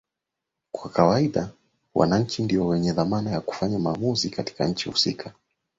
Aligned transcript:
kawaida 0.93 1.51
wananchi 1.95 2.43
ndio 2.43 2.67
wenye 2.67 2.91
dhamana 2.93 3.31
ya 3.31 3.41
kufanya 3.41 3.79
maamuzi 3.79 4.29
katika 4.29 4.67
nchi 4.67 4.89
husika 4.89 5.33